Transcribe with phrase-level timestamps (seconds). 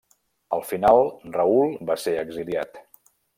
[0.55, 1.01] Al final
[1.35, 2.83] Raül va ser exiliat.